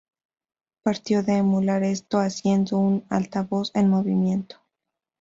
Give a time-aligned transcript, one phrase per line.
[0.81, 4.55] Partió de emular esto haciendo un altavoz en movimiento.